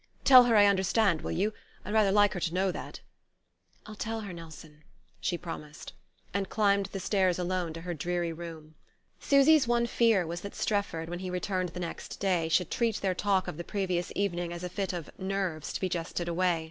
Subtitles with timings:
[0.23, 1.53] "Tell her I understand, will you?
[1.85, 3.01] I'd rather like her to know that...."
[3.85, 4.81] "I'll tell her, Nelson,"
[5.19, 5.93] she promised;
[6.33, 8.73] and climbed the stairs alone to her dreary room.
[9.19, 13.13] Susy's one fear was that Strefford, when he returned the next day, should treat their
[13.13, 16.59] talk of the previous evening as a fit of "nerves" to be jested away.